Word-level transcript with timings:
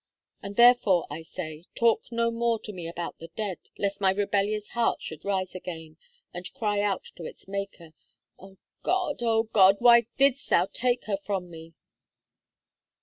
And, 0.41 0.55
therefore, 0.55 1.05
I 1.11 1.21
say, 1.21 1.65
talk 1.75 2.11
no 2.11 2.31
more 2.31 2.57
to 2.61 2.73
me 2.73 2.87
about 2.87 3.19
the 3.19 3.27
dead, 3.35 3.59
lest 3.77 4.01
my 4.01 4.09
rebellious 4.09 4.69
heart 4.69 4.99
should 4.99 5.23
rise 5.23 5.53
again, 5.53 5.97
and 6.33 6.51
cry 6.55 6.81
out 6.81 7.03
to 7.17 7.23
its 7.25 7.47
Maker: 7.47 7.93
'Oh 8.39 8.57
God! 8.81 9.21
oh 9.21 9.43
God! 9.43 9.75
why 9.77 10.07
didst 10.17 10.49
thou 10.49 10.65
take 10.73 11.03
her 11.03 11.17
from 11.17 11.51
me!'" 11.51 11.75